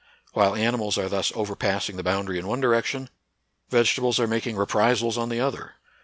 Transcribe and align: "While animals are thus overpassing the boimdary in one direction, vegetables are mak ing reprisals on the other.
"While 0.33 0.55
animals 0.55 0.97
are 0.97 1.07
thus 1.07 1.31
overpassing 1.35 1.95
the 1.95 2.01
boimdary 2.03 2.39
in 2.39 2.47
one 2.47 2.59
direction, 2.59 3.11
vegetables 3.69 4.19
are 4.19 4.25
mak 4.25 4.47
ing 4.47 4.55
reprisals 4.55 5.15
on 5.15 5.29
the 5.29 5.39
other. 5.41 5.75